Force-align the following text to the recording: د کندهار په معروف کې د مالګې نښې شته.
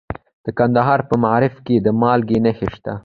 د 0.45 0.47
کندهار 0.57 0.99
په 1.09 1.15
معروف 1.23 1.55
کې 1.65 1.75
د 1.79 1.87
مالګې 2.01 2.37
نښې 2.45 2.67
شته. 2.75 2.93